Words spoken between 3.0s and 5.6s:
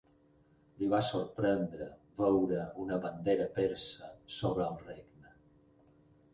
bandera persa sobre el regne.